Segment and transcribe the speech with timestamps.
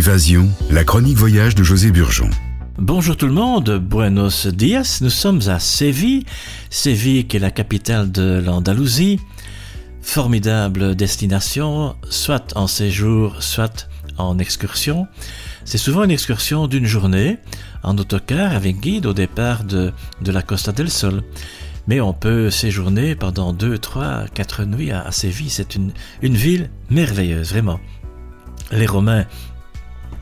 [0.00, 2.30] Évasion, la chronique voyage de José Burgeon.
[2.78, 6.24] Bonjour tout le monde, buenos dias, nous sommes à Séville,
[6.70, 9.20] Séville qui est la capitale de l'Andalousie,
[10.00, 15.06] formidable destination, soit en séjour, soit en excursion.
[15.66, 17.36] C'est souvent une excursion d'une journée,
[17.82, 19.92] en autocar avec guide au départ de,
[20.22, 21.22] de la Costa del Sol.
[21.88, 25.50] Mais on peut séjourner pendant deux, trois, quatre nuits à, Séville.
[25.50, 25.92] C'est une,
[26.22, 27.80] une ville merveilleuse, vraiment.
[28.72, 29.26] Les Romains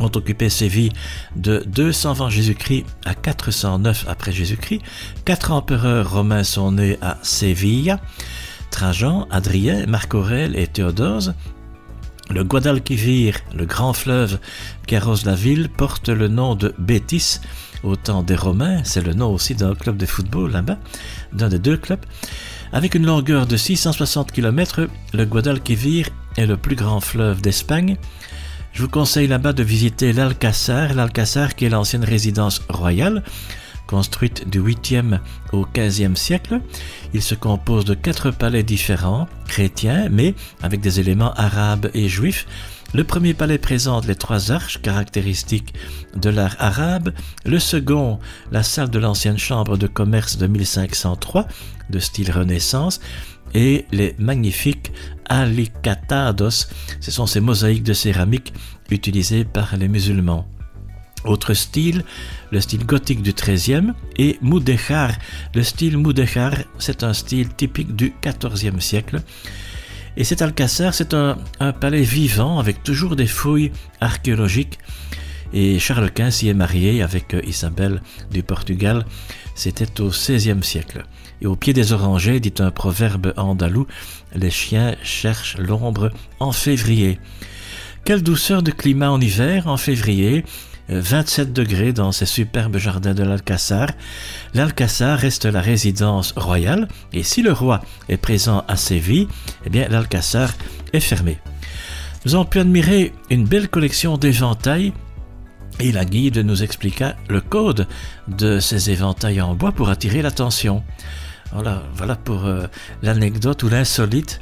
[0.00, 0.92] ont occupé Séville
[1.36, 4.82] de 220 Jésus-Christ à 409 après Jésus-Christ.
[5.24, 7.96] Quatre empereurs romains sont nés à Séville.
[8.70, 11.34] Trajan, Adrien, Marc Aurèle et Théodose.
[12.30, 14.38] Le Guadalquivir, le grand fleuve
[14.86, 17.40] qui arrose la ville, porte le nom de Bétis
[17.82, 18.82] au temps des Romains.
[18.84, 20.78] C'est le nom aussi d'un club de football là-bas,
[21.32, 22.04] d'un des deux clubs.
[22.72, 27.96] Avec une longueur de 660 km, le Guadalquivir est le plus grand fleuve d'Espagne.
[28.72, 33.22] Je vous conseille là-bas de visiter l'Alcazar, l'Alcazar qui est l'ancienne résidence royale,
[33.86, 35.18] construite du 8e
[35.52, 36.60] au 15e siècle.
[37.12, 42.46] Il se compose de quatre palais différents, chrétiens, mais avec des éléments arabes et juifs.
[42.92, 45.74] Le premier palais présente les trois arches caractéristiques
[46.16, 47.12] de l'art arabe,
[47.44, 48.18] le second,
[48.50, 51.46] la salle de l'ancienne chambre de commerce de 1503,
[51.90, 53.00] de style Renaissance,
[53.54, 54.92] et les magnifiques
[55.26, 56.68] alicatados,
[57.00, 58.52] ce sont ces mosaïques de céramique
[58.90, 60.46] utilisées par les musulmans.
[61.24, 62.04] Autre style,
[62.50, 65.12] le style gothique du XIIIe et Mudéjar.
[65.54, 69.20] Le style Mudéjar, c'est un style typique du XIVe siècle.
[70.16, 71.36] Et cet Alcazar, c'est un,
[71.80, 73.70] palais vivant avec toujours des fouilles
[74.00, 74.78] archéologiques.
[75.52, 79.04] Et Charles Quint s'y est marié avec Isabelle du Portugal.
[79.54, 81.04] C'était au XVIe siècle.
[81.42, 83.86] Et au pied des orangers, dit un proverbe andalou,
[84.34, 87.18] les chiens cherchent l'ombre en février.
[88.04, 90.44] Quelle douceur de climat en hiver, en février,
[90.90, 93.90] 27 degrés dans ces superbes jardins de l'Alcazar.
[94.54, 99.28] L'Alcazar reste la résidence royale et si le roi est présent à Séville,
[99.64, 100.52] eh bien l'Alcazar
[100.92, 101.38] est fermé.
[102.24, 104.92] Nous avons pu admirer une belle collection d'éventails
[105.78, 107.86] et la guide nous expliqua le code
[108.28, 110.82] de ces éventails en bois pour attirer l'attention.
[111.52, 112.66] Voilà, voilà pour euh,
[113.02, 114.40] l'anecdote ou l'insolite.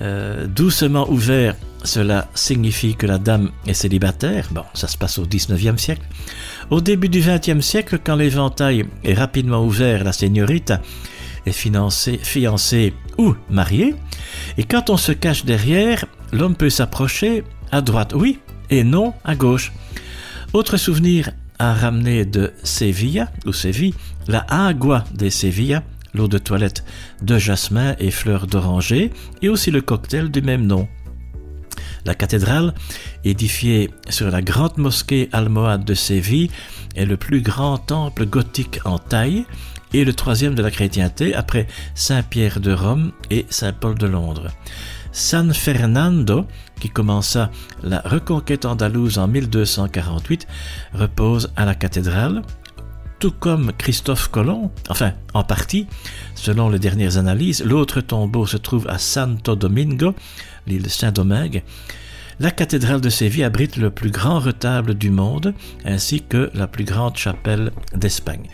[0.00, 4.48] Euh, doucement ouvert, cela signifie que la dame est célibataire.
[4.50, 6.02] Bon, ça se passe au 19e siècle.
[6.70, 10.80] Au début du 20e siècle, quand l'éventail est rapidement ouvert, la seigneurita
[11.46, 13.94] est fiancée ou mariée.
[14.58, 18.38] Et quand on se cache derrière, l'homme peut s'approcher à droite, oui,
[18.70, 19.72] et non à gauche.
[20.52, 23.94] Autre souvenir à ramener de Séville, ou Séville,
[24.28, 25.80] la agua de Séville,
[26.12, 26.84] l'eau de toilette
[27.22, 30.88] de jasmin et fleurs d'oranger, et aussi le cocktail du même nom.
[32.04, 32.74] La cathédrale,
[33.24, 36.50] édifiée sur la grande mosquée almohade de Séville,
[36.96, 39.46] est le plus grand temple gothique en taille
[39.94, 44.48] et le troisième de la chrétienté après Saint-Pierre de Rome et Saint-Paul de Londres.
[45.12, 46.46] San Fernando,
[46.80, 47.50] qui commença
[47.82, 50.46] la reconquête andalouse en 1248,
[50.94, 52.42] repose à la cathédrale,
[53.18, 55.86] tout comme Christophe Colomb, enfin en partie,
[56.34, 60.14] selon les dernières analyses, l'autre tombeau se trouve à Santo Domingo,
[60.66, 61.62] l'île Saint-Domingue.
[62.42, 65.54] La cathédrale de Séville abrite le plus grand retable du monde,
[65.84, 68.48] ainsi que la plus grande chapelle d'Espagne.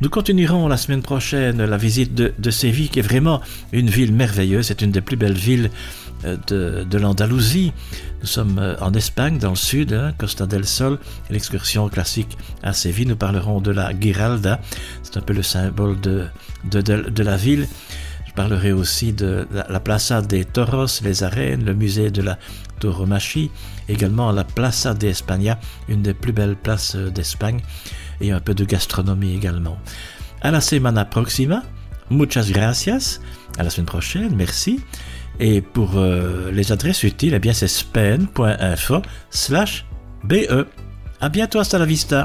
[0.00, 4.68] Nous continuerons la semaine prochaine la visite de, Séville, qui est vraiment une ville merveilleuse,
[4.68, 5.70] c'est une des plus belles villes
[6.24, 7.74] de, de l'Andalousie.
[8.22, 12.72] Nous sommes euh, en Espagne, dans le sud, hein, Costa del Sol, l'excursion classique à
[12.72, 13.08] Séville.
[13.08, 14.58] Nous parlerons de la Giralda,
[15.02, 17.68] c'est un peu le symbole de la ville.
[18.38, 22.38] Parlerai aussi de la, la, Plaza de Toros, les arènes, le musée de la
[22.78, 23.50] Tauromachi,
[23.88, 27.60] également la Plaza de España, une des plus belles places euh, d'Espagne,
[28.20, 29.76] et un peu de gastronomie également.
[30.40, 31.64] À la semana próxima,
[32.10, 33.18] muchas gracias,
[33.58, 34.78] à la semaine prochaine, merci.
[35.40, 39.84] Et pour euh, les adresses utiles, eh bien c'est spen.info slash
[40.22, 40.64] BE.
[41.20, 42.24] À bientôt, hasta la vista.